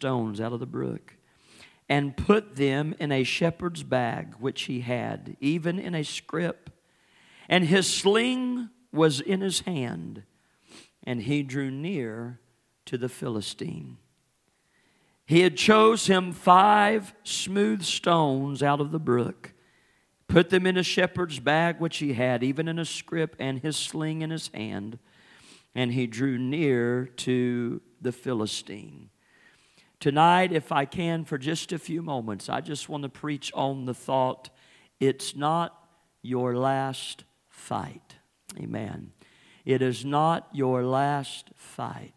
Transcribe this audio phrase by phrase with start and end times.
[0.00, 1.14] stones out of the brook
[1.86, 6.70] and put them in a shepherd's bag which he had, even in a scrip.
[7.50, 10.22] And his sling was in his hand,
[11.04, 12.40] and he drew near
[12.86, 13.98] to the Philistine.
[15.26, 19.52] He had chose him five smooth stones out of the brook,
[20.28, 23.76] put them in a shepherd's bag which he had, even in a scrip, and his
[23.76, 24.98] sling in his hand,
[25.74, 29.09] and he drew near to the Philistine.
[30.00, 33.84] Tonight, if I can, for just a few moments, I just want to preach on
[33.84, 34.48] the thought
[34.98, 35.76] it's not
[36.22, 38.16] your last fight.
[38.58, 39.12] Amen.
[39.66, 42.14] It is not your last fight.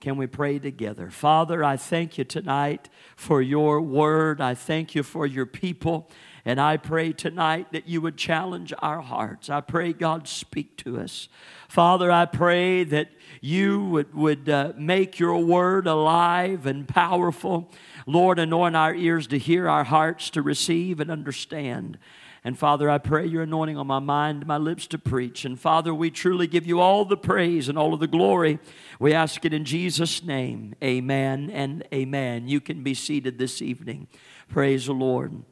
[0.00, 1.10] Can we pray together?
[1.10, 4.40] Father, I thank you tonight for your word.
[4.40, 6.10] I thank you for your people.
[6.44, 9.50] And I pray tonight that you would challenge our hearts.
[9.50, 11.28] I pray, God, speak to us.
[11.68, 17.70] Father, I pray that you would, would uh, make your word alive and powerful.
[18.06, 21.98] Lord, anoint our ears to hear, our hearts to receive and understand.
[22.42, 25.44] And Father, I pray your anointing on my mind, my lips to preach.
[25.44, 28.58] And Father, we truly give you all the praise and all of the glory.
[28.98, 30.74] We ask it in Jesus' name.
[30.82, 32.48] Amen and amen.
[32.48, 34.08] You can be seated this evening.
[34.48, 35.42] Praise the Lord.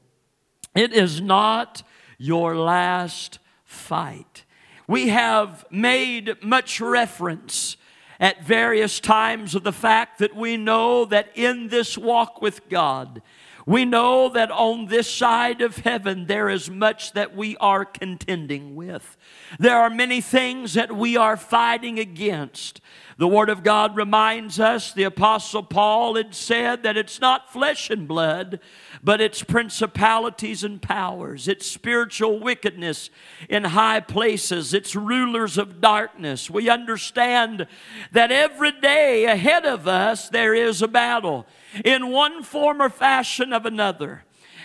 [0.74, 1.83] It is not
[2.19, 4.44] your last fight.
[4.86, 7.77] We have made much reference
[8.20, 13.22] at various times of the fact that we know that in this walk with God,
[13.69, 18.74] we know that on this side of heaven there is much that we are contending
[18.74, 19.19] with.
[19.58, 22.80] There are many things that we are fighting against.
[23.19, 27.91] The Word of God reminds us, the Apostle Paul had said that it's not flesh
[27.91, 28.58] and blood,
[29.02, 33.11] but it's principalities and powers, it's spiritual wickedness
[33.50, 36.48] in high places, it's rulers of darkness.
[36.48, 37.66] We understand
[38.12, 41.46] that every day ahead of us there is a battle
[41.84, 44.24] in one form or fashion of another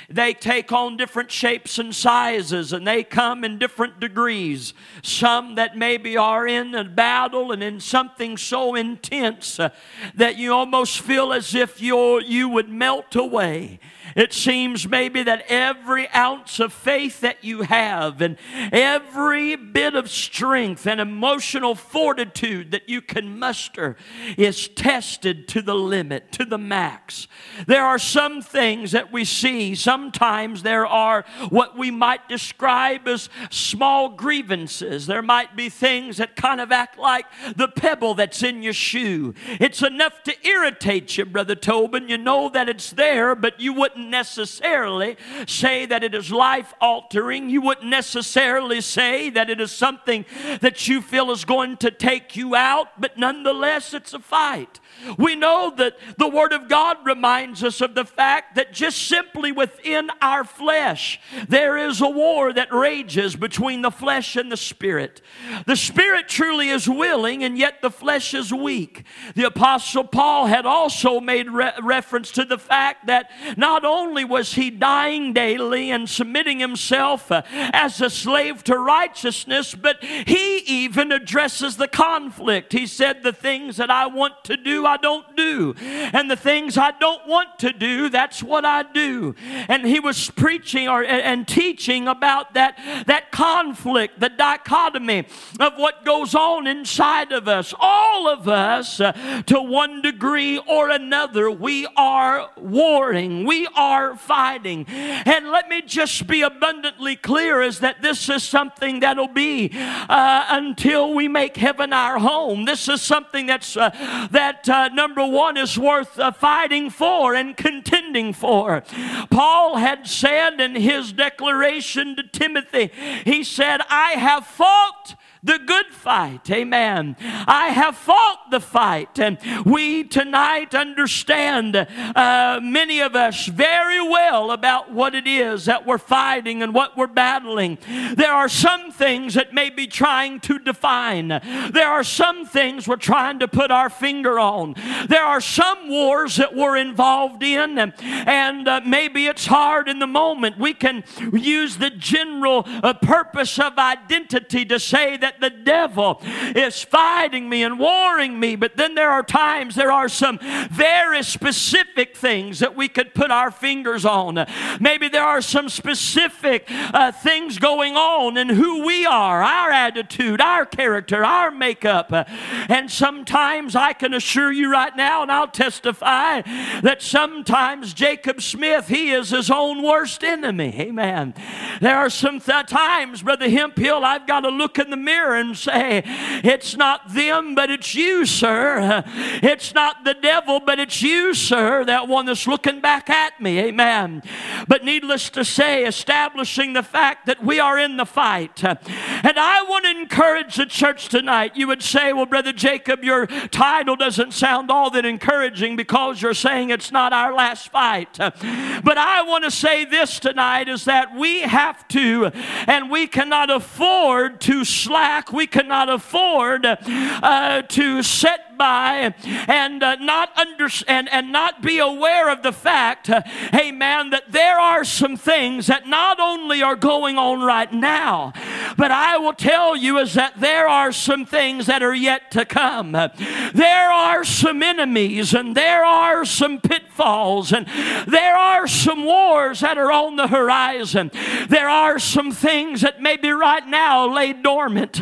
[0.09, 4.73] they take on different shapes and sizes and they come in different degrees.
[5.02, 9.69] Some that maybe are in a battle and in something so intense uh,
[10.16, 13.80] that you almost feel as if you you would melt away.
[14.16, 18.38] It seems maybe that every ounce of faith that you have and
[18.72, 23.96] every bit of strength and emotional fortitude that you can muster
[24.38, 27.28] is tested to the limit, to the max.
[27.66, 33.30] There are some things that we see, sometimes there are what we might describe as
[33.52, 35.06] small grievances.
[35.06, 39.36] There might be things that kind of act like the pebble that's in your shoe.
[39.59, 42.09] It's enough to irritate you, Brother Tobin.
[42.09, 45.16] You know that it's there, but you wouldn't necessarily
[45.46, 47.52] say that it is life altering.
[47.52, 50.26] You wouldn't necessarily say that it is something
[50.62, 54.80] that you feel is going to take you out, but nonetheless, it's a fight.
[55.20, 59.52] We know that the Word of God reminds us of the fact that just simply
[59.84, 65.22] within our flesh, there is a war that rages between the flesh and the spirit.
[65.66, 69.04] The spirit truly is willing, and yet the flesh is weak.
[69.36, 74.54] The Apostle Paul had also made re- reference to the fact that not only was
[74.54, 81.12] he dying daily and submitting himself uh, as a slave to righteousness, but he even
[81.12, 82.74] addresses the conflict.
[82.74, 85.76] He said, The things that I want to do, I don't do.
[85.82, 89.36] And the things I don't want to do, that's what I do.
[89.73, 95.25] And he was preaching or, and teaching about that, that conflict, the dichotomy
[95.59, 97.73] of what goes on inside of us.
[97.79, 104.85] All of us, uh, to one degree or another, we are warring, we are fighting.
[104.88, 110.45] And let me just be abundantly clear is that this is something that'll be uh,
[110.50, 112.66] until we make heaven our home.
[112.66, 113.90] This is something that's uh,
[114.29, 118.84] that uh, number one is worth uh, fighting for and contending for.
[119.31, 122.91] Paul had said in his declaration to Timothy,
[123.25, 126.50] he said, I have fought the good fight.
[126.50, 127.18] Amen.
[127.20, 129.20] I have fought the fight.
[129.20, 135.85] And we tonight understand, uh, many of us, very well about what it is that
[135.85, 137.78] we're fighting and what we're battling.
[138.16, 142.96] There are some things that may be trying to define, there are some things we're
[142.96, 144.76] trying to put our finger on.
[145.08, 150.00] There are some wars that we're involved in, and, and uh, maybe it's hard in
[150.00, 150.58] the moment.
[150.58, 151.03] We can
[151.34, 156.22] use the general uh, purpose of identity to say that that the devil
[156.56, 160.40] is fighting me and warring me, but then there are times there are some
[160.72, 164.46] very specific things that we could put our fingers on.
[164.80, 170.41] Maybe there are some specific uh, things going on in who we are, our attitude,
[170.41, 172.12] our character, our makeup.
[172.12, 176.41] And sometimes I can assure you right now, and I'll testify
[176.82, 180.76] that sometimes Jacob Smith, he is his own worst enemy.
[180.79, 181.34] Amen.
[181.82, 185.58] There are some th- times, Brother Hemphill, I've got to look in the mirror and
[185.58, 189.03] say, It's not them, but it's you, sir.
[189.41, 193.59] It's not the devil, but it's you, sir, that one that's looking back at me.
[193.59, 194.23] Amen.
[194.67, 198.64] But needless to say, establishing the fact that we are in the fight.
[198.64, 201.55] And I want to encourage the church tonight.
[201.55, 206.34] You would say, Well, Brother Jacob, your title doesn't sound all that encouraging because you're
[206.34, 208.17] saying it's not our last fight.
[208.17, 212.31] But I want to say this tonight is that we have to,
[212.67, 215.13] and we cannot afford to slack.
[215.32, 219.14] We cannot afford uh, to set by
[219.47, 223.22] and uh, not understand and not be aware of the fact, uh,
[223.53, 228.34] amen, that there are some things that not only are going on right now,
[228.78, 232.46] but I will tell you is that there are some things that are yet to
[232.46, 232.91] come.
[232.91, 237.67] There are some enemies and there are some pitfalls and
[238.08, 241.11] there are some wars that are on the horizon.
[241.50, 245.00] There are some things that maybe right now lay dormant.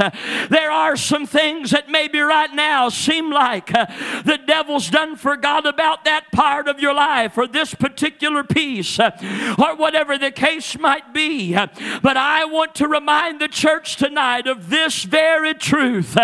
[0.50, 3.88] There are some things that maybe right now seem like like uh,
[4.23, 9.09] the devil's done forgot about that part of your life or this particular piece uh,
[9.57, 11.55] or whatever the case might be.
[11.55, 11.65] Uh,
[12.03, 16.15] but I want to remind the church tonight of this very truth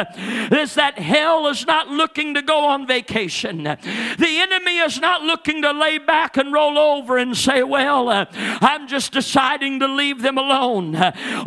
[0.52, 3.64] is that hell is not looking to go on vacation.
[3.64, 3.78] The
[4.20, 9.12] enemy is not looking to lay back and roll over and say, Well, I'm just
[9.12, 10.96] deciding to leave them alone.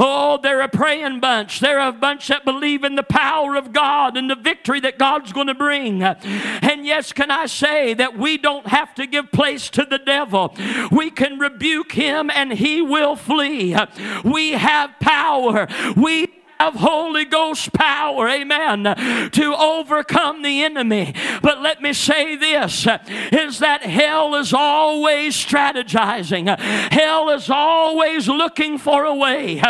[0.00, 1.60] Oh, they're a praying bunch.
[1.60, 5.32] They're a bunch that believe in the power of God and the victory that God's
[5.32, 6.02] going to bring.
[6.02, 10.56] And yes, can I say that we don't have to give place to the devil?
[10.90, 13.76] We can rebuke him and he will flee.
[14.24, 15.68] We have power.
[15.94, 16.28] We
[16.60, 18.84] have Holy Ghost power, amen,
[19.30, 21.14] to overcome the enemy.
[21.40, 22.86] But let me say this
[23.32, 26.54] is that hell is always strategizing.
[26.92, 29.62] Hell is always looking for a way,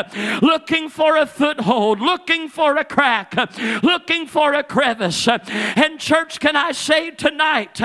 [0.43, 3.37] looking for a foothold, looking for a crack,
[3.85, 5.29] looking for a crevice.
[5.29, 7.81] And church, can I say tonight,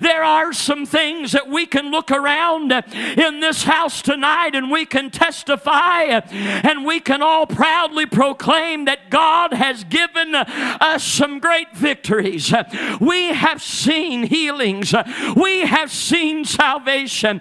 [0.00, 4.86] there are some things that we can look around in this house tonight and we
[4.86, 11.40] can testify and we can all proudly proclaim proclaim that God has given us some
[11.40, 12.54] great victories.
[13.00, 14.94] We have seen healings,
[15.34, 17.40] we have seen salvation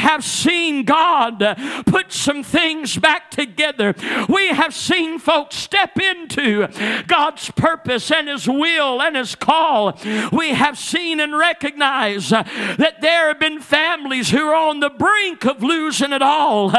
[0.00, 1.38] have seen God
[1.86, 3.94] put some things back together.
[4.28, 6.66] We have seen folks step into
[7.06, 9.96] God's purpose and His will and His call.
[10.32, 15.44] We have seen and recognized that there have been families who are on the brink
[15.44, 16.74] of losing it all,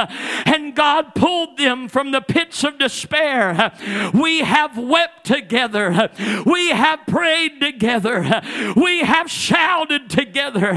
[0.46, 3.72] and God pulled them from the pits of despair.
[4.14, 6.10] We have wept together.
[6.46, 8.42] We have prayed together.
[8.76, 10.74] We have shouted together.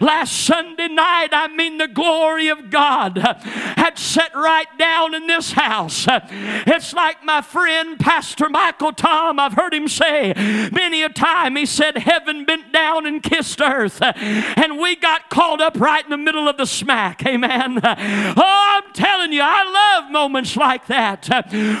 [0.00, 5.52] Last Sunday night, I mean, the glory of God had set right down in this
[5.52, 6.06] house.
[6.08, 10.32] It's like my friend Pastor Michael Tom, I've heard him say
[10.72, 15.60] many a time, he said, Heaven bent down and kissed earth, and we got caught
[15.60, 17.26] up right in the middle of the smack.
[17.26, 17.80] Amen.
[17.82, 21.28] Oh, I'm telling you, I love moments like that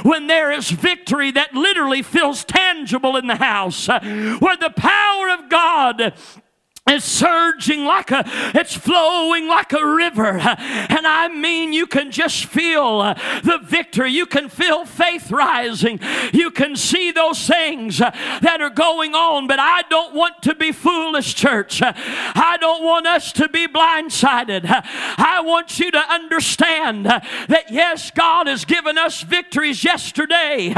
[0.02, 5.48] when there is victory that literally feels tangible in the house, where the power of
[5.48, 6.14] God
[6.84, 8.24] it's surging like a,
[8.54, 10.38] it's flowing like a river.
[10.40, 14.10] And I mean, you can just feel uh, the victory.
[14.10, 16.00] You can feel faith rising.
[16.32, 18.10] You can see those things uh,
[18.40, 19.46] that are going on.
[19.46, 21.80] But I don't want to be foolish, church.
[21.80, 24.68] Uh, I don't want us to be blindsided.
[24.68, 30.74] Uh, I want you to understand uh, that yes, God has given us victories yesterday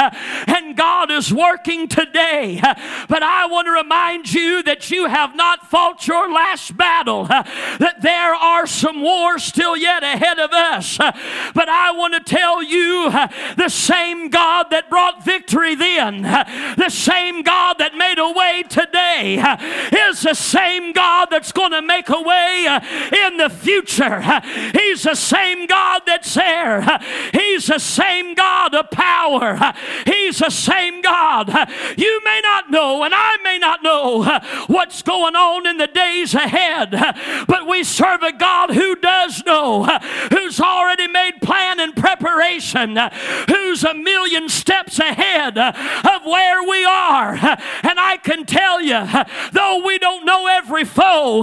[0.47, 2.61] and God is working today.
[3.09, 7.25] But I want to remind you that you have not fought fought your last battle,
[7.25, 10.99] that there are some wars still yet ahead of us.
[11.55, 13.11] But I want to tell you
[13.57, 19.37] the same God that brought victory then, the same God that made a way today,
[20.09, 22.81] is the same God that's going to make a way uh,
[23.27, 24.21] in the future.
[24.73, 26.99] He's the same God that's there.
[27.33, 29.75] He's the same God of power.
[30.07, 31.49] He's the same God.
[31.97, 34.25] You may not know, and I may not know
[34.67, 36.91] what's going on in the the days ahead.
[37.47, 39.85] But we serve a God who does know,
[40.31, 42.97] who's already made plan and preparation
[43.49, 47.35] who's a million steps ahead of where we are.
[47.35, 49.07] And I can tell you,
[49.53, 51.43] though we don't know every foe,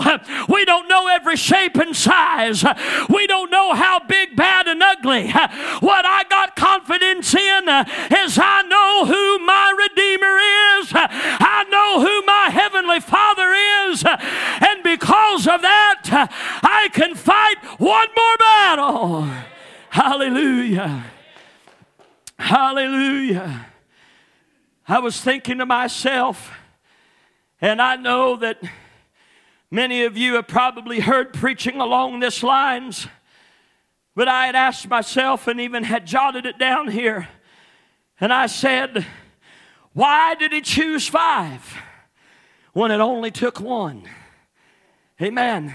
[0.49, 2.63] we don't know every shape and size,
[3.09, 5.31] we don't know how big, bad, and ugly.
[5.31, 7.69] What I got confidence in
[8.17, 10.37] is I know who my Redeemer
[10.79, 13.51] is, I know who my Heavenly Father
[13.89, 16.29] is, and because of that,
[16.63, 19.27] I can fight one more battle.
[20.21, 21.03] Hallelujah.
[22.37, 23.65] Hallelujah.
[24.87, 26.51] I was thinking to myself,
[27.59, 28.61] and I know that
[29.71, 33.07] many of you have probably heard preaching along this lines,
[34.15, 37.27] but I had asked myself and even had jotted it down here,
[38.19, 39.07] and I said,
[39.93, 41.77] why did he choose five
[42.73, 44.03] when it only took one?
[45.19, 45.73] Amen.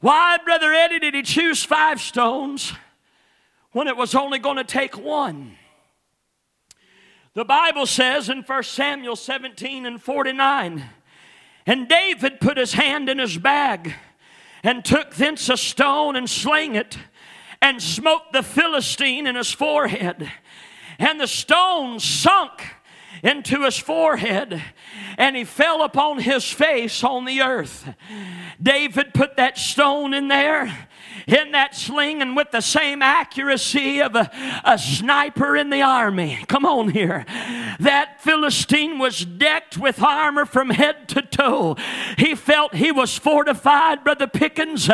[0.00, 2.72] Why, Brother Eddie, did he choose five stones
[3.74, 5.56] when it was only going to take one?
[7.34, 10.84] The Bible says in 1 Samuel 17 and 49,
[11.66, 13.94] and David put his hand in his bag
[14.62, 16.96] and took thence a stone and sling it
[17.60, 20.30] and smote the Philistine in his forehead.
[20.98, 22.62] And the stone sunk
[23.24, 24.62] into his forehead
[25.18, 27.92] and he fell upon his face on the earth.
[28.62, 30.88] David put that stone in there
[31.26, 34.30] in that sling and with the same accuracy of a,
[34.64, 36.44] a sniper in the army.
[36.48, 37.24] Come on here.
[37.80, 41.76] That Philistine was decked with armor from head to toe.
[42.18, 44.88] He felt he was fortified, Brother Pickens.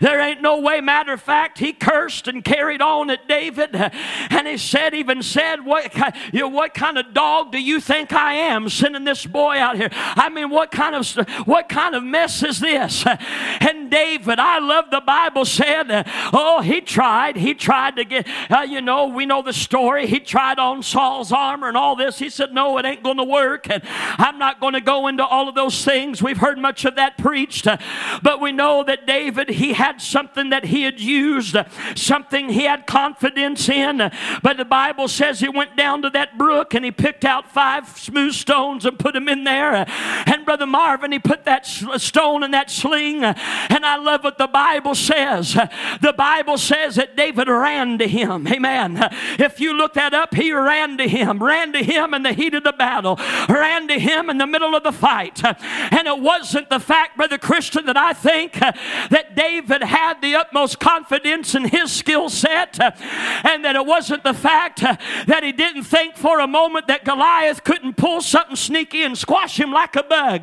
[0.00, 0.80] There ain't no way.
[0.80, 3.74] Matter of fact, he cursed and carried on at David.
[3.74, 5.94] And he said, even said, what,
[6.32, 9.76] you know, what kind of dog do you think I am sending this boy out
[9.76, 9.90] here?
[9.92, 11.08] I mean, what kind of
[11.46, 13.04] what kind of mess is this?
[13.06, 17.36] And David, I love the Bible said, oh, he tried.
[17.36, 20.06] He tried to get, uh, you know, we know the story.
[20.06, 22.18] He tried on Saul's armor and all this.
[22.18, 23.68] He said, no, it ain't going to work.
[23.70, 26.22] And I'm not going to go into all of those things.
[26.22, 27.66] We've heard much of that preached.
[27.66, 27.78] Uh,
[28.22, 31.64] but we know that David, he had something that he had used, uh,
[31.94, 34.00] something he had confidence in.
[34.00, 34.10] Uh,
[34.42, 37.88] but the Bible says he went down to that brook and he picked out five
[37.88, 39.86] smooth stones and put them in there.
[40.26, 43.24] And Brother Marvin, he put that stone in that sling.
[43.24, 45.56] And I love what the Bible says.
[46.00, 48.46] The Bible says that David ran to him.
[48.46, 49.08] Amen.
[49.38, 52.54] If you look that up, he ran to him, ran to him in the heat
[52.54, 55.40] of the battle, ran to him in the middle of the fight.
[55.44, 60.80] And it wasn't the fact, Brother Christian, that I think that David had the utmost
[60.80, 66.16] confidence in his skill set, and that it wasn't the fact that he didn't think
[66.16, 70.42] for a moment that Goliath couldn't pull something sneaky and squash him like a bug.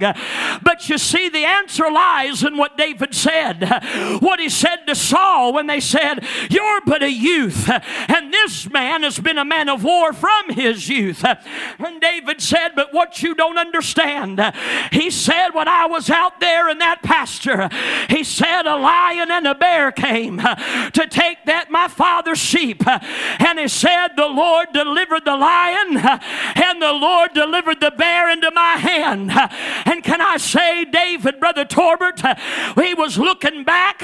[0.62, 3.64] But you see, the answer lies in what David said.
[4.20, 9.04] What he said to Saul when they said, You're but a youth, and this man
[9.04, 11.24] has been a man of war from his youth.
[11.24, 14.40] And David said, But what you don't understand,
[14.92, 17.70] he said, When I was out there in that pasture,
[18.10, 22.88] he said, A lion and a bear came to take that my father's sheep.
[22.88, 28.52] And he said, The Lord delivered the lion, and the Lord delivered the bear into
[28.52, 29.32] my hand.
[29.32, 32.22] And can I say, David, Brother Torbert,
[32.76, 34.04] he was looking back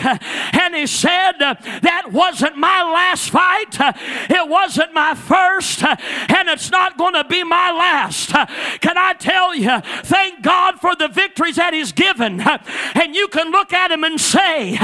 [0.56, 3.94] and he said, uh, That wasn't my last fight, uh,
[4.30, 5.96] it wasn't my first, uh,
[6.30, 8.30] and it's not going to be my last.
[8.82, 12.42] Can I tell you, thank God for the victories that He's given.
[12.42, 14.78] And you can look at Him and say,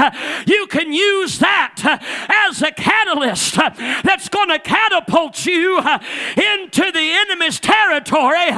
[0.46, 1.80] You can use that
[2.48, 3.56] as a catalyst
[4.04, 8.50] that's going to catapult you into the enemy's territory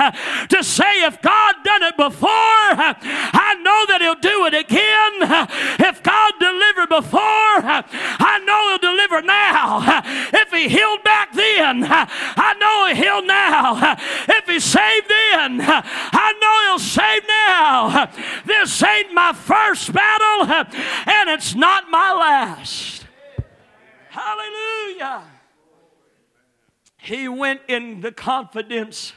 [0.49, 5.49] to say, If God done it before, I know that He'll do it again.
[5.80, 10.02] If God delivered before, I know He'll deliver now.
[10.32, 13.96] If He healed back then, I know He'll heal now.
[14.28, 18.10] If He saved then, I know He'll save now.
[18.46, 20.52] This ain't my first battle,
[21.06, 23.06] and it's not my last.
[24.10, 25.22] Hallelujah.
[26.98, 29.12] He went in the confidence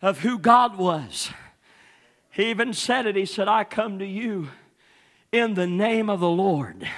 [0.00, 1.30] of who God was.
[2.30, 3.16] He even said it.
[3.16, 4.48] He said, I come to you
[5.32, 6.88] in the name of the Lord.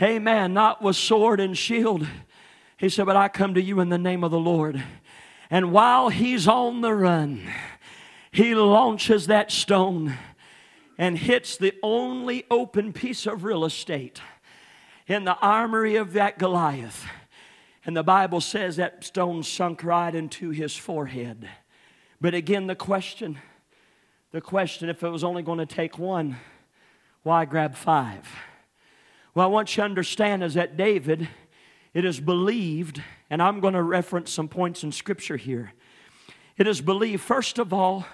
[0.00, 0.52] Amen.
[0.52, 2.06] Not with sword and shield.
[2.76, 4.82] He said, But I come to you in the name of the Lord.
[5.50, 7.48] And while he's on the run,
[8.30, 10.18] he launches that stone
[10.98, 14.20] and hits the only open piece of real estate
[15.06, 17.06] in the armory of that Goliath.
[17.84, 21.48] And the Bible says that stone sunk right into his forehead.
[22.20, 23.38] But again, the question
[24.32, 26.36] the question if it was only going to take one,
[27.22, 28.28] why grab five?
[29.36, 31.28] Well, I want you to understand is that David
[31.92, 35.74] It is believed, and I'm going to reference some points in Scripture here.
[36.56, 38.06] It is believed, first of all,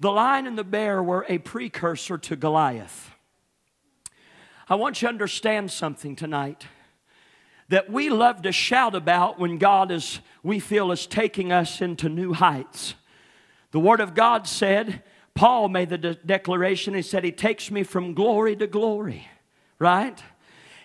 [0.00, 3.10] the lion and the bear were a precursor to Goliath.
[4.66, 6.66] I want you to understand something tonight
[7.68, 12.08] that we love to shout about when God is, we feel, is taking us into
[12.08, 12.94] new heights.
[13.72, 15.02] The Word of God said,
[15.34, 19.28] Paul made the de- declaration, he said, He takes me from glory to glory,
[19.78, 20.22] right?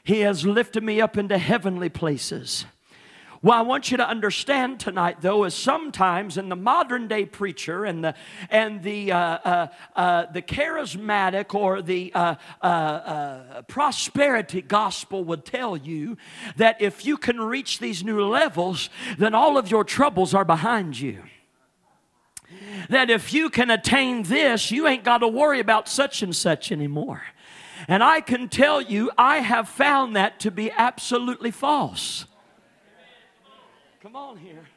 [0.04, 2.66] He has lifted me up into heavenly places.
[3.44, 7.86] Well, I want you to understand tonight, though, is sometimes in the modern day preacher
[7.86, 8.14] and the
[8.52, 15.44] and the uh, uh, uh, the charismatic or the uh, uh, uh, prosperity gospel would
[15.44, 16.18] tell you
[16.58, 21.00] that if you can reach these new levels, then all of your troubles are behind
[21.00, 21.24] you
[22.90, 26.72] that if you can attain this, you ain't got to worry about such and such
[26.72, 27.22] anymore.
[27.88, 32.26] And I can tell you, I have found that to be absolutely false.
[34.02, 34.68] Come on here.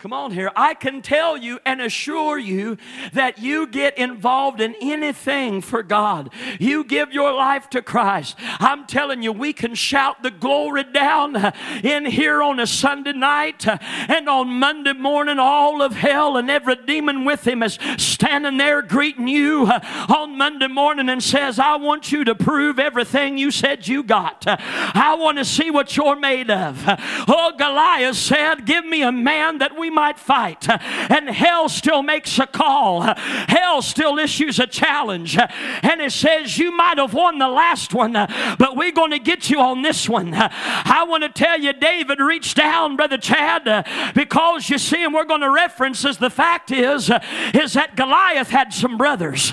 [0.00, 0.50] Come on here.
[0.56, 2.78] I can tell you and assure you
[3.12, 6.32] that you get involved in anything for God.
[6.58, 8.34] You give your life to Christ.
[8.38, 11.52] I'm telling you, we can shout the glory down
[11.84, 16.76] in here on a Sunday night and on Monday morning, all of hell and every
[16.76, 22.10] demon with him is standing there greeting you on Monday morning and says, I want
[22.10, 24.44] you to prove everything you said you got.
[24.46, 26.82] I want to see what you're made of.
[27.28, 30.68] Oh, Goliath said, Give me a man that we might fight.
[30.68, 35.36] And hell still makes a call, hell still issues a challenge.
[35.38, 39.50] And it says, You might have won the last one, but we're going to get
[39.50, 40.32] you on this one.
[40.34, 45.24] I want to tell you, David reached down, Brother Chad, because you see, and we're
[45.24, 47.10] going to reference as the fact is,
[47.54, 49.52] is that Goliath had some brothers,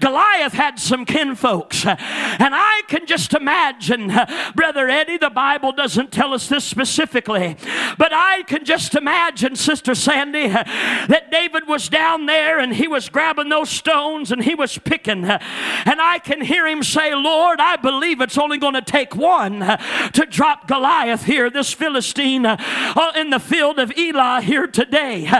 [0.00, 1.86] Goliath had some kinfolks.
[1.86, 4.12] And I can just imagine,
[4.54, 7.56] Brother Eddie, the Bible doesn't tell us this specifically,
[7.98, 9.75] but I can just imagine, Sister.
[9.76, 14.54] Sister Sandy, that David was down there and he was grabbing those stones and he
[14.54, 15.26] was picking.
[15.26, 19.60] And I can hear him say, Lord, I believe it's only going to take one
[19.60, 25.30] to drop Goliath here, this Philistine uh, in the field of Elah here today.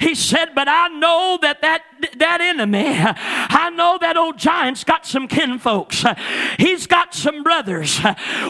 [0.00, 1.82] He said, But I know that that
[2.18, 2.84] that enemy.
[2.88, 6.04] I know that old giant's got some kinfolks.
[6.58, 8.00] He's got some brothers.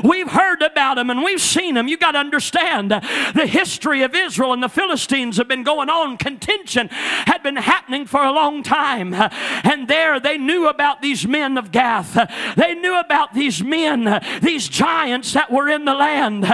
[0.03, 1.89] We've heard about him and we've seen him.
[1.89, 6.17] You got to understand the history of Israel and the Philistines have been going on.
[6.17, 9.15] Contention had been happening for a long time.
[9.15, 12.15] And there they knew about these men of Gath.
[12.57, 16.45] They knew about these men, these giants that were in the land.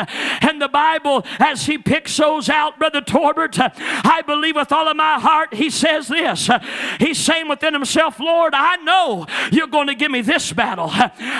[0.40, 4.96] And the Bible, as he picks those out, Brother Torbert, I believe with all of
[4.96, 6.50] my heart, he says this.
[6.98, 10.90] He's saying within himself, Lord, I know you're going to give me this battle,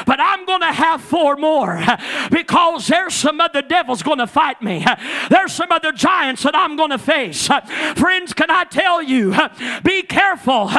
[0.07, 1.83] but I'm going to have four more
[2.31, 4.85] because there's some other devils going to fight me.
[5.31, 7.28] There's some other giants that I'm going to face.
[7.33, 9.35] Friends, can I tell you,
[9.83, 10.71] be careful.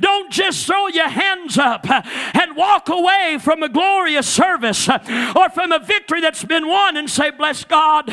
[0.00, 5.72] Don't just throw your hands up and walk away from a glorious service or from
[5.72, 8.06] a victory that's been won and say, Bless God,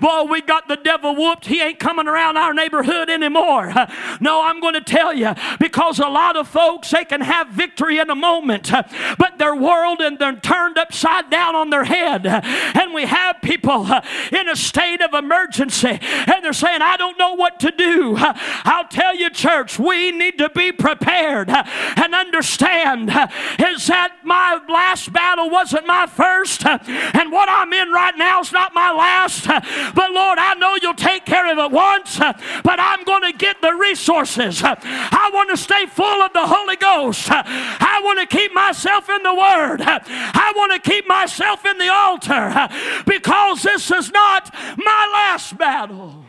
[0.00, 1.46] boy, we got the devil whooped.
[1.46, 3.72] He ain't coming around our neighborhood anymore.
[4.20, 7.98] No, I'm going to tell you, because a lot of folks, they can have victory
[7.98, 8.70] in a moment,
[9.18, 12.26] but their world and they're turned upside down on their head.
[12.26, 13.86] And we have people
[14.32, 18.16] in a state of emergency and they're saying, I don't know what to do.
[18.18, 23.10] I'll tell you, church, we need to be prepared and understand
[23.58, 28.52] is that my last battle wasn't my first, and what I'm in right now is
[28.52, 29.46] not my last.
[29.46, 33.62] But Lord, I know you'll take care of it once, but I'm going to get
[33.62, 34.60] the resources.
[34.62, 37.28] I want to stay full of the Holy Ghost.
[37.30, 39.80] I want to keep myself in the Word.
[39.82, 42.68] I want to keep myself in the altar
[43.06, 46.24] because this is not my last battle.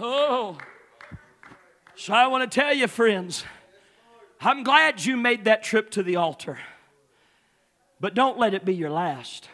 [0.00, 0.58] Oh.
[1.96, 3.44] So I want to tell you, friends,
[4.40, 6.58] I'm glad you made that trip to the altar.
[8.00, 9.48] But don't let it be your last.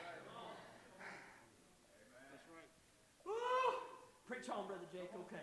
[4.26, 5.42] Preach on, Brother Jake, okay.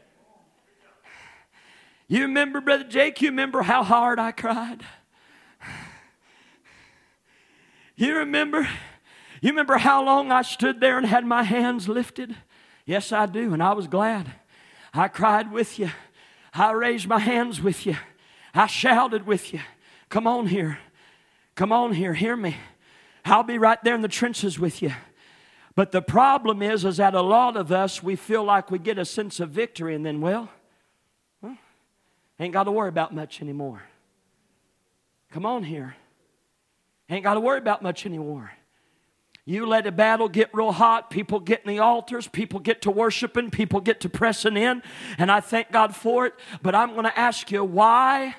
[2.08, 4.84] You remember, Brother Jake, you remember how hard I cried?
[7.96, 8.68] You remember?
[9.42, 12.36] You remember how long I stood there and had my hands lifted?
[12.86, 14.32] Yes, I do, and I was glad.
[14.94, 15.90] I cried with you.
[16.54, 17.98] I raised my hands with you.
[18.54, 19.60] I shouted with you.
[20.10, 20.80] Come on here.
[21.56, 22.14] Come on here.
[22.14, 22.58] Hear me.
[23.26, 24.94] I'll be right there in the trenches with you.
[25.76, 28.98] But the problem is, is that a lot of us, we feel like we get
[28.98, 30.50] a sense of victory and then, well,
[31.42, 31.58] well
[32.40, 33.84] ain't got to worry about much anymore.
[35.32, 35.96] Come on here.
[37.10, 38.52] Ain't got to worry about much anymore.
[39.50, 42.92] You let a battle get real hot, people get in the altars, people get to
[42.92, 44.84] worshiping, people get to pressing in,
[45.18, 46.34] and I thank God for it.
[46.62, 48.36] But I'm going to ask you, why,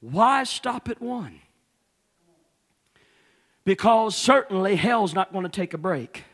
[0.00, 1.38] why stop at one?
[3.64, 6.24] Because certainly hell's not going to take a break.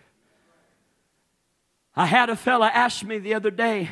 [1.94, 3.90] I had a fella ask me the other day,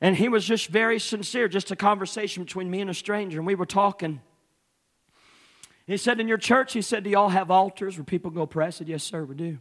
[0.00, 3.46] and he was just very sincere, just a conversation between me and a stranger, and
[3.46, 4.20] we were talking.
[5.86, 8.66] He said, In your church, he said, Do y'all have altars where people go pray?
[8.66, 9.58] I said, Yes, sir, we do.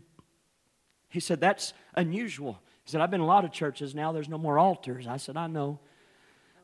[1.10, 2.60] He said, That's unusual.
[2.86, 5.08] He said, I've been in a lot of churches now, there's no more altars.
[5.08, 5.80] I said, I know.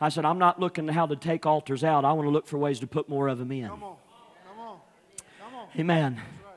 [0.02, 2.06] I said, I'm not looking to how to take altars out.
[2.06, 3.68] I want to look for ways to put more of them in.
[3.68, 3.96] Come on.
[4.48, 4.78] Come on.
[5.40, 5.68] Come on.
[5.78, 6.16] Amen.
[6.16, 6.54] Right.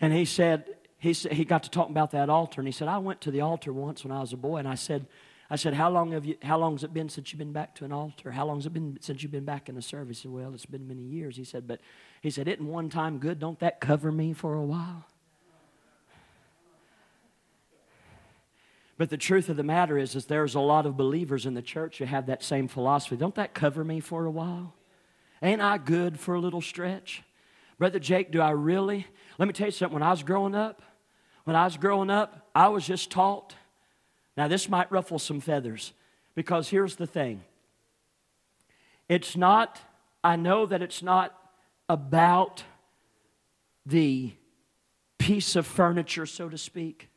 [0.00, 2.86] And he said, he, said, he got to talking about that altar, and he said,
[2.86, 5.06] I went to the altar once when I was a boy, and I said,
[5.50, 7.74] I said, how long have you, how long has it been since you've been back
[7.76, 8.32] to an altar?
[8.32, 10.18] How long has it been since you've been back in the service?
[10.18, 11.36] He said, well, it's been many years.
[11.36, 11.80] He said, but
[12.20, 13.38] he said, isn't one time good?
[13.38, 15.04] Don't that cover me for a while?
[18.96, 21.62] But the truth of the matter is, is there's a lot of believers in the
[21.62, 23.16] church who have that same philosophy.
[23.16, 24.74] Don't that cover me for a while?
[25.40, 27.22] Ain't I good for a little stretch?
[27.78, 29.06] Brother Jake, do I really?
[29.38, 29.94] Let me tell you something.
[29.94, 30.82] When I was growing up,
[31.44, 33.54] when I was growing up, I was just taught
[34.38, 35.92] now, this might ruffle some feathers
[36.36, 37.42] because here's the thing
[39.08, 39.80] it's not,
[40.22, 41.36] I know that it's not
[41.88, 42.64] about
[43.86, 44.32] the
[45.18, 47.08] piece of furniture, so to speak.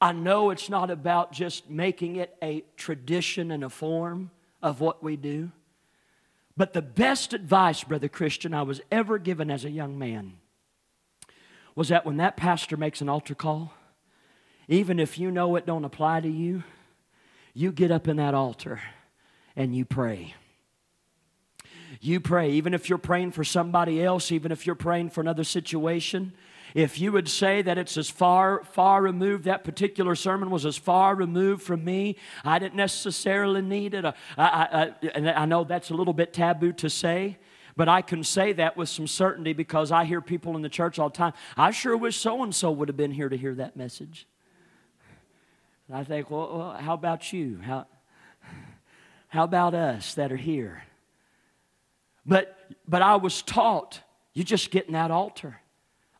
[0.00, 4.30] I know it's not about just making it a tradition and a form
[4.62, 5.50] of what we do.
[6.56, 10.34] But the best advice, Brother Christian, I was ever given as a young man
[11.74, 13.72] was that when that pastor makes an altar call,
[14.68, 16.62] even if you know it don't apply to you,
[17.52, 18.80] you get up in that altar
[19.56, 20.34] and you pray.
[22.00, 25.44] You pray, even if you're praying for somebody else, even if you're praying for another
[25.44, 26.32] situation.
[26.74, 30.76] If you would say that it's as far, far removed, that particular sermon was as
[30.76, 34.04] far removed from me, I didn't necessarily need it.
[34.04, 37.38] I, I, I, and I know that's a little bit taboo to say,
[37.76, 40.98] but I can say that with some certainty because I hear people in the church
[40.98, 41.32] all the time.
[41.56, 44.26] I sure wish so and so would have been here to hear that message.
[45.86, 47.60] And I think, well, well, how about you?
[47.62, 47.86] How,
[49.28, 50.82] how about us that are here?
[52.26, 52.56] But,
[52.86, 54.00] but I was taught,
[54.32, 55.60] you just get in that altar.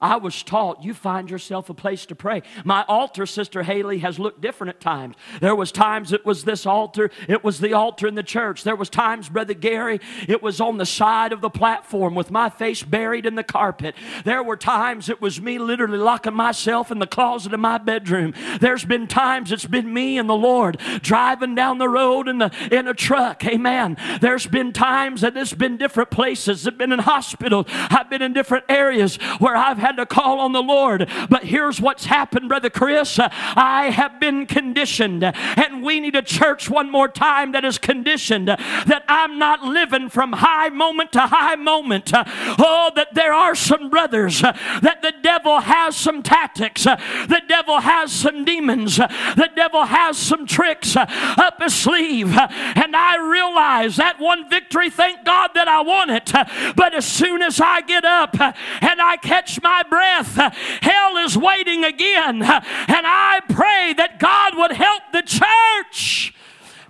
[0.04, 2.42] I was taught you find yourself a place to pray.
[2.62, 5.16] My altar, Sister Haley, has looked different at times.
[5.40, 8.64] There was times it was this altar, it was the altar in the church.
[8.64, 12.50] There was times, Brother Gary, it was on the side of the platform with my
[12.50, 13.94] face buried in the carpet.
[14.26, 18.34] There were times it was me literally locking myself in the closet of my bedroom.
[18.60, 22.52] There's been times it's been me and the Lord driving down the road in the
[22.70, 23.42] in a truck.
[23.46, 23.96] Amen.
[24.20, 26.66] There's been times that it's been different places.
[26.66, 27.64] I've been in hospitals.
[27.70, 31.08] I've been in different areas where I've had to call on the Lord.
[31.28, 33.18] But here's what's happened, Brother Chris.
[33.20, 38.48] I have been conditioned, and we need a church one more time that is conditioned
[38.48, 42.10] that I'm not living from high moment to high moment.
[42.14, 48.12] Oh, that there are some brothers, that the devil has some tactics, the devil has
[48.12, 52.36] some demons, the devil has some tricks up his sleeve.
[52.36, 56.32] And I realize that one victory, thank God that I won it.
[56.76, 60.36] But as soon as I get up and I catch my breath,
[60.82, 62.42] hell is waiting again.
[62.42, 66.34] And I pray that God would help the church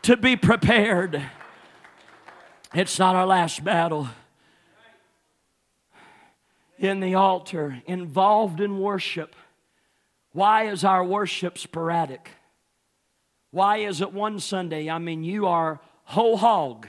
[0.02, 1.22] to be prepared.
[2.74, 4.08] It's not our last battle.
[6.78, 9.34] In the altar, involved in worship.
[10.32, 12.30] Why is our worship sporadic?
[13.52, 14.90] Why is it one Sunday?
[14.90, 16.88] I mean, you are whole hog.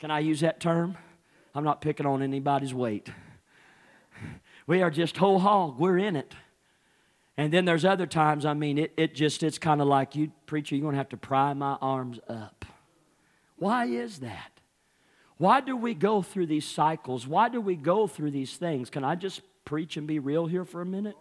[0.00, 0.98] Can I use that term?
[1.54, 3.08] I'm not picking on anybody's weight.
[4.66, 5.78] We are just whole hog.
[5.78, 6.34] We're in it.
[7.36, 10.32] And then there's other times, I mean, it, it just, it's kind of like you,
[10.46, 12.64] preacher, you're going to have to pry my arms up.
[13.56, 14.52] Why is that?
[15.36, 17.26] Why do we go through these cycles?
[17.26, 18.88] Why do we go through these things?
[18.88, 21.16] Can I just preach and be real here for a minute?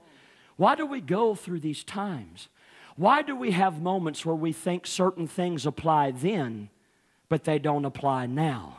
[0.55, 2.47] Why do we go through these times?
[2.95, 6.69] Why do we have moments where we think certain things apply then,
[7.27, 8.77] but they don't apply now?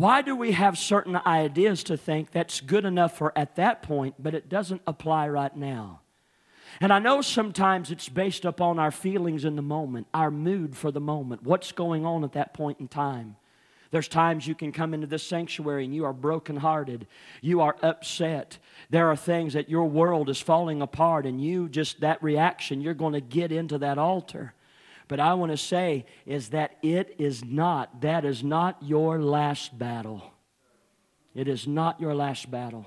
[0.00, 4.14] Why do we have certain ideas to think that's good enough for at that point,
[4.18, 6.00] but it doesn't apply right now?
[6.80, 10.90] And I know sometimes it's based upon our feelings in the moment, our mood for
[10.90, 13.36] the moment, what's going on at that point in time.
[13.90, 17.06] There's times you can come into this sanctuary and you are brokenhearted.
[17.42, 18.56] You are upset.
[18.88, 22.94] There are things that your world is falling apart, and you just, that reaction, you're
[22.94, 24.54] going to get into that altar.
[25.10, 29.76] But I want to say is that it is not, that is not your last
[29.76, 30.22] battle.
[31.34, 32.86] It is not your last battle.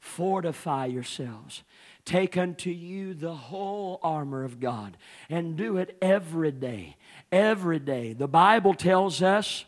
[0.00, 1.62] Fortify yourselves.
[2.04, 4.96] Take unto you the whole armor of God
[5.30, 6.96] and do it every day.
[7.30, 8.14] Every day.
[8.14, 9.64] The Bible tells us,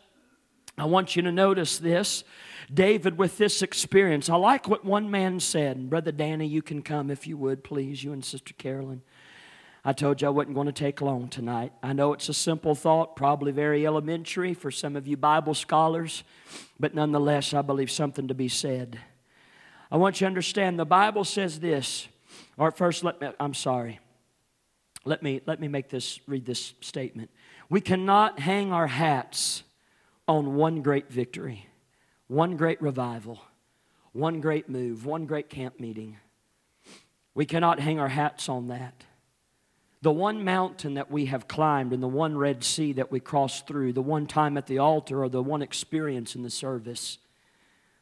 [0.77, 2.25] I want you to notice this.
[2.71, 5.89] David, with this experience, I like what one man said.
[5.89, 9.03] Brother Danny, you can come if you would, please, you and Sister Carolyn.
[9.87, 11.71] I told you I wasn't going to take long tonight.
[11.81, 16.25] I know it's a simple thought, probably very elementary for some of you Bible scholars,
[16.77, 18.99] but nonetheless, I believe something to be said.
[19.89, 22.09] I want you to understand the Bible says this.
[22.57, 24.01] Or first, let me, I'm sorry.
[25.05, 27.31] Let me, let me make this, read this statement.
[27.69, 29.63] We cannot hang our hats
[30.27, 31.65] on one great victory,
[32.27, 33.39] one great revival,
[34.11, 36.17] one great move, one great camp meeting.
[37.33, 39.05] We cannot hang our hats on that.
[40.07, 43.67] The one mountain that we have climbed and the one Red Sea that we crossed
[43.67, 47.17] through, the one time at the altar or the one experience in the service,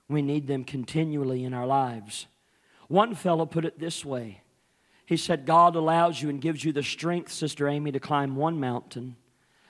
[0.07, 2.27] we need them continually in our lives.
[2.89, 4.41] One fellow put it this way
[5.07, 8.59] He said, God allows you and gives you the strength, Sister Amy, to climb one
[8.59, 9.15] mountain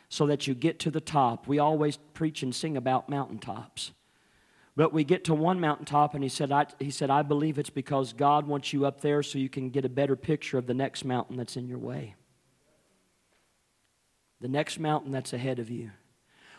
[0.10, 1.48] so that you get to the top.
[1.48, 3.94] We always preach and sing about mountaintops.
[4.76, 7.70] But we get to one mountaintop, and he said, I, he said, I believe it's
[7.70, 10.74] because God wants you up there so you can get a better picture of the
[10.74, 12.16] next mountain that's in your way.
[14.42, 15.92] The next mountain that's ahead of you.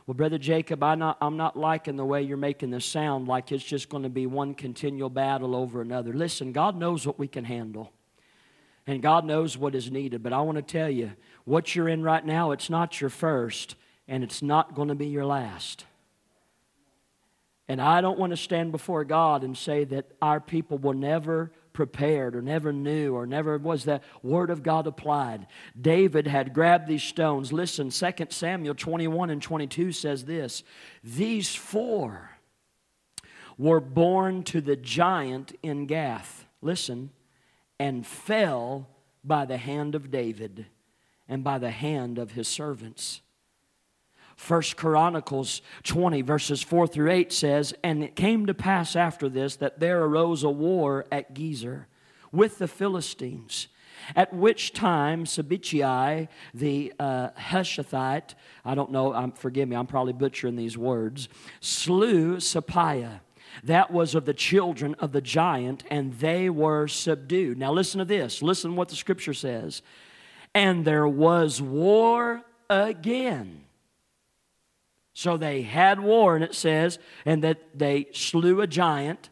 [0.06, 3.50] Well, Brother Jacob, I not, I'm not liking the way you're making this sound like
[3.50, 6.12] it's just going to be one continual battle over another.
[6.12, 7.92] Listen, God knows what we can handle.
[8.86, 10.22] And God knows what is needed.
[10.22, 11.12] But I want to tell you,
[11.44, 13.74] what you're in right now, it's not your first,
[14.06, 15.84] and it's not going to be your last.
[17.68, 21.50] And I don't want to stand before God and say that our people will never
[21.76, 25.46] prepared or never knew or never was that word of God applied.
[25.78, 27.52] David had grabbed these stones.
[27.52, 30.64] Listen, 2 Samuel 21 and 22 says this
[31.04, 32.30] These four
[33.58, 36.46] were born to the giant in Gath.
[36.62, 37.10] Listen,
[37.78, 38.88] and fell
[39.22, 40.66] by the hand of David
[41.28, 43.20] and by the hand of his servants.
[44.36, 49.56] First Chronicles 20, verses 4 through 8 says, And it came to pass after this
[49.56, 51.86] that there arose a war at Gezer
[52.32, 53.68] with the Philistines.
[54.14, 60.12] At which time Sibbechai, the uh, Hushathite, I don't know, um, forgive me, I'm probably
[60.12, 61.28] butchering these words,
[61.60, 63.20] slew Sappiah.
[63.64, 67.58] That was of the children of the giant, and they were subdued.
[67.58, 68.42] Now listen to this.
[68.42, 69.80] Listen to what the scripture says.
[70.54, 73.65] And there was war again
[75.16, 79.30] so they had war, and it says, and that they slew a giant,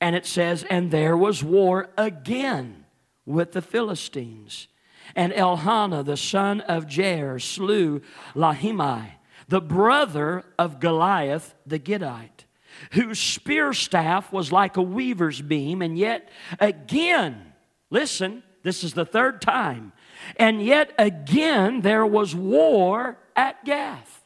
[0.00, 2.86] and it says, and there was war again
[3.26, 4.66] with the Philistines.
[5.14, 8.00] And Elhanan, the son of Jair, slew
[8.34, 9.10] Lahmi,
[9.46, 12.46] the brother of Goliath the Gittite,
[12.92, 17.52] whose spear staff was like a weaver's beam, and yet again,
[17.90, 19.92] listen, this is the third time,
[20.36, 24.22] and yet again there was war at Gath.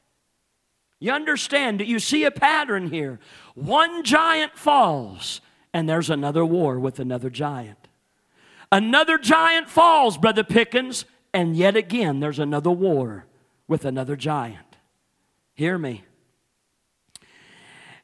[1.00, 1.78] You understand?
[1.78, 3.18] Do you see a pattern here?
[3.54, 5.40] One giant falls,
[5.72, 7.88] and there's another war with another giant.
[8.70, 13.24] Another giant falls, Brother Pickens, and yet again there's another war
[13.66, 14.76] with another giant.
[15.54, 16.04] Hear me.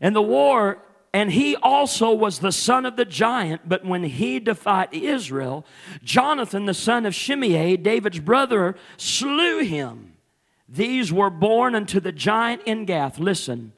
[0.01, 0.83] And the war,
[1.13, 5.67] and he also was the son of the giant, but when he defied Israel,
[6.03, 10.16] Jonathan, the son of Shimei, David's brother, slew him.
[10.69, 13.19] These were born unto the giant in Gath.
[13.19, 13.73] Listen.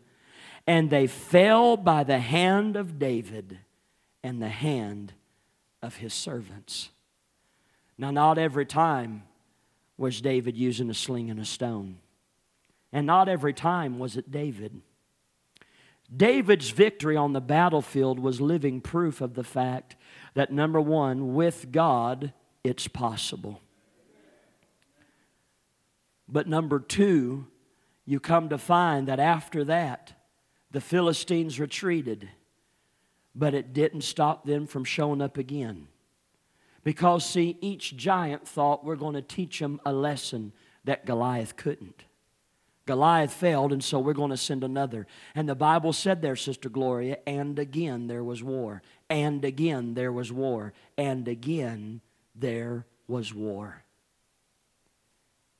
[0.67, 3.59] And they fell by the hand of David
[4.23, 5.15] and the hand
[5.83, 6.91] of his servants.
[7.97, 9.23] Now, not every time
[9.97, 11.99] was David using a sling and a stone.
[12.93, 14.81] And not every time was it David.
[16.15, 19.97] David's victory on the battlefield was living proof of the fact
[20.35, 22.33] that, number one, with God,
[22.65, 23.61] it's possible.
[26.29, 27.47] But number two,
[28.05, 30.13] you come to find that after that,
[30.71, 32.29] the Philistines retreated,
[33.35, 35.89] but it didn't stop them from showing up again.
[36.85, 40.53] Because, see, each giant thought we're going to teach them a lesson
[40.85, 42.05] that Goliath couldn't.
[42.87, 45.07] Goliath failed, and so we're going to send another.
[45.35, 50.13] And the Bible said there, Sister Gloria, and again there was war, and again there
[50.13, 52.01] was war, and again
[52.35, 53.85] there was war.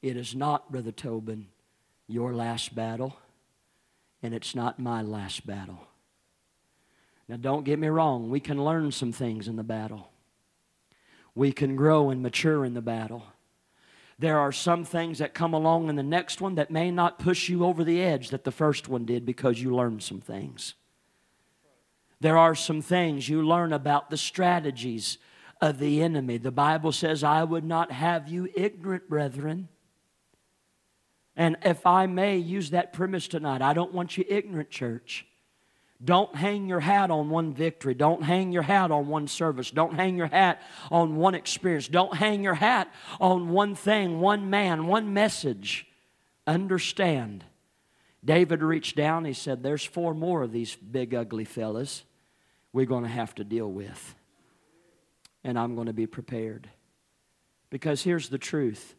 [0.01, 1.49] It is not, Brother Tobin,
[2.07, 3.17] your last battle,
[4.23, 5.81] and it's not my last battle.
[7.29, 10.11] Now, don't get me wrong, we can learn some things in the battle.
[11.35, 13.25] We can grow and mature in the battle.
[14.19, 17.49] There are some things that come along in the next one that may not push
[17.49, 20.75] you over the edge that the first one did because you learned some things.
[22.21, 25.19] There are some things you learn about the strategies
[25.61, 26.39] of the enemy.
[26.39, 29.69] The Bible says, I would not have you ignorant, brethren.
[31.39, 35.25] And if I may use that premise tonight, I don't want you ignorant, church.
[36.05, 37.95] Don't hang your hat on one victory.
[37.95, 39.71] Don't hang your hat on one service.
[39.71, 41.87] Don't hang your hat on one experience.
[41.87, 45.87] Don't hang your hat on one thing, one man, one message.
[46.45, 47.45] Understand.
[48.25, 52.03] David reached down, he said, There's four more of these big, ugly fellas
[52.73, 54.15] we're going to have to deal with.
[55.45, 56.69] And I'm going to be prepared.
[57.71, 58.97] Because here's the truth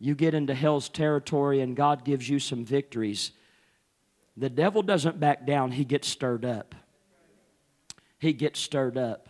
[0.00, 3.30] you get into hell's territory and God gives you some victories
[4.40, 6.74] the devil doesn't back down, he gets stirred up.
[8.18, 9.28] He gets stirred up.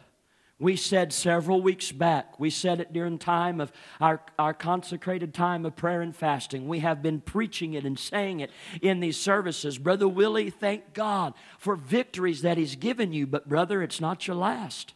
[0.61, 5.65] We said several weeks back, we said it during time of our, our consecrated time
[5.65, 6.69] of prayer and fasting.
[6.69, 8.51] We have been preaching it and saying it
[8.83, 9.79] in these services.
[9.79, 14.37] Brother Willie, thank God for victories that He's given you, but brother, it's not your
[14.37, 14.93] last.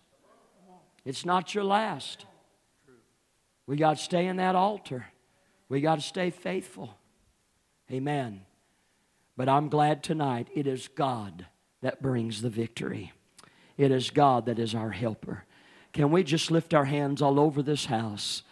[1.05, 2.27] It's not your last.
[3.67, 5.07] We got to stay in that altar.
[5.69, 6.95] We got to stay faithful.
[7.91, 8.43] Amen.
[9.37, 11.47] But I'm glad tonight it is God
[11.83, 13.13] that brings the victory.
[13.77, 15.45] It is God that is our helper.
[15.93, 18.43] Can we just lift our hands all over this house?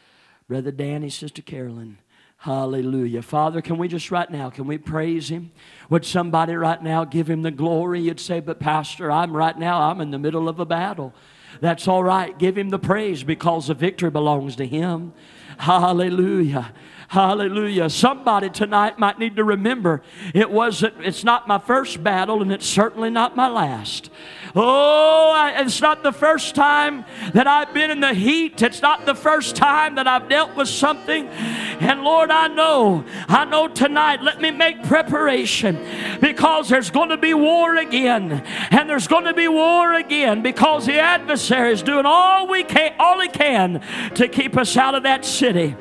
[0.48, 1.98] Brother Danny, Sister Carolyn.
[2.38, 3.22] Hallelujah.
[3.22, 5.53] Father, can we just right now, can we praise him?
[5.90, 8.01] Would somebody right now give him the glory?
[8.01, 11.14] You'd say, but Pastor, I'm right now, I'm in the middle of a battle.
[11.61, 12.37] That's all right.
[12.37, 15.12] Give him the praise because the victory belongs to him.
[15.59, 16.72] Hallelujah.
[17.12, 17.90] Hallelujah.
[17.90, 20.01] Somebody tonight might need to remember
[20.33, 24.09] it wasn't, it's not my first battle and it's certainly not my last.
[24.57, 28.62] Oh, it's not the first time that I've been in the heat.
[28.62, 31.29] It's not the first time that I've dealt with something.
[31.29, 35.85] And Lord, I know, I know tonight, let me make preparation
[36.18, 38.42] because there's going to be war again.
[38.70, 42.94] And there's going to be war again because the adversary is doing all we can,
[42.98, 43.83] all he can
[44.14, 45.77] to keep us out of that city.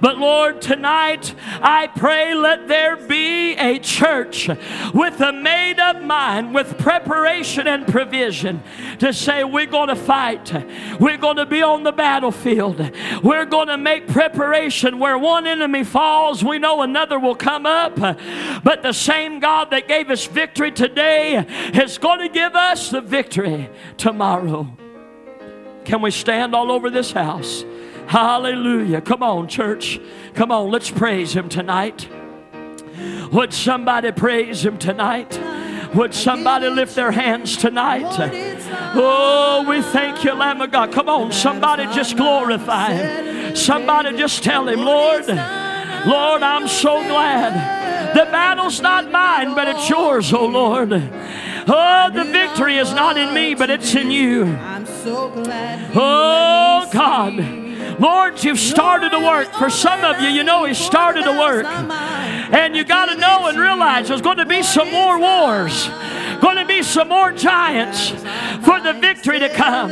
[0.00, 4.48] But Lord, tonight I pray let there be a church
[4.94, 8.62] with a made up mind, with preparation and provision
[8.98, 10.52] to say, we're going to fight.
[11.00, 12.90] We're going to be on the battlefield.
[13.22, 17.96] We're going to make preparation where one enemy falls, we know another will come up.
[17.96, 23.00] But the same God that gave us victory today is going to give us the
[23.00, 24.76] victory tomorrow.
[25.84, 27.64] Can we stand all over this house?
[28.06, 29.00] Hallelujah.
[29.00, 30.00] Come on, church.
[30.34, 32.08] Come on, let's praise Him tonight.
[33.32, 35.40] Would somebody praise Him tonight?
[35.94, 38.06] Would somebody lift their hands tonight?
[38.94, 40.92] Oh, we thank you, Lamb of God.
[40.92, 43.56] Come on, somebody just glorify Him.
[43.56, 48.14] Somebody just tell Him, Lord, Lord, I'm so glad.
[48.14, 50.92] The battle's not mine, but it's yours, oh Lord.
[50.92, 54.44] Oh, the victory is not in me, but it's in you.
[54.44, 55.90] I'm so glad.
[55.94, 57.61] Oh, God.
[58.02, 59.52] Lord, you've started a work.
[59.52, 61.64] For some of you, you know He started a work.
[61.64, 65.86] And you got to know and realize there's going to be some more wars,
[66.42, 69.90] going to be some more giants for the victory to come.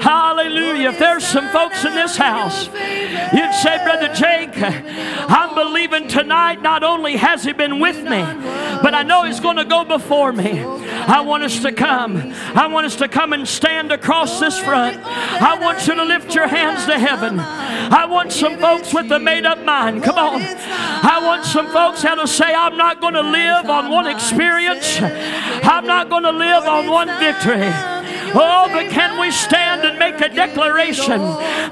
[0.00, 0.90] Hallelujah.
[0.90, 6.82] If there's some folks in this house, you'd say, Brother Jake, I'm believing tonight not
[6.82, 8.20] only has He been with me,
[8.82, 10.60] but I know He's going to go before me.
[10.60, 12.16] I want us to come.
[12.54, 14.98] I want us to come and stand across this front.
[15.04, 17.38] I want you to lift your hands to heaven.
[17.38, 20.02] I want some folks with a made up mind.
[20.02, 20.42] Come on.
[20.42, 24.98] I want some folks that'll say, I'm not going to live on one experience,
[25.66, 27.70] I'm not going to live on one victory.
[28.34, 31.20] Oh, but can we stand and make a declaration,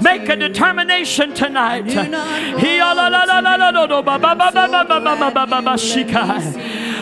[0.03, 1.85] make a determination tonight?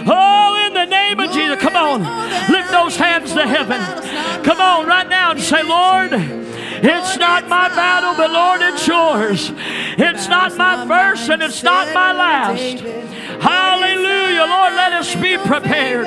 [0.04, 2.02] Oh, in the name of Jesus, come on,
[2.50, 3.80] lift those hands to heaven.
[4.42, 9.52] Come on, right now, and say, Lord, it's not my battle, but Lord, it's yours.
[9.98, 12.80] It's not my first and it's not my last.
[13.40, 16.06] Hallelujah, Lord, let us be prepared.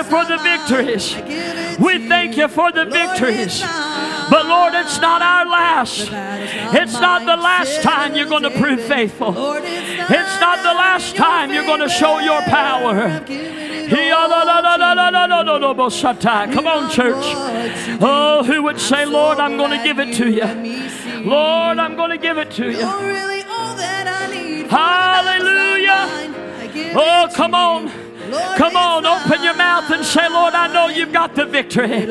[0.00, 1.14] You for the victories.
[1.78, 3.60] We thank you for the victories.
[3.60, 6.08] But Lord, it's not our last.
[6.74, 9.34] It's not the last time you're going to prove faithful.
[9.36, 13.24] It's not the last time you're going to show your power.
[16.52, 17.24] Come on, church.
[18.00, 20.44] Oh, who would say, Lord, I'm going to give it to you?
[21.28, 22.86] Lord, I'm going to give it to you.
[24.68, 26.08] Hallelujah.
[26.94, 28.09] Oh, come on.
[28.56, 32.06] Come on, open your mouth and say, Lord, I know you've got the victory.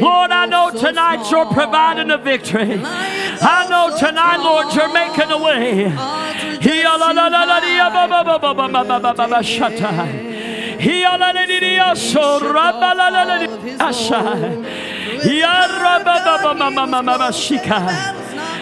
[0.00, 2.80] Lord, I know tonight you're providing a victory.
[2.82, 5.84] I know tonight, Lord, you're making a way.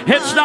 [0.05, 0.41] It's not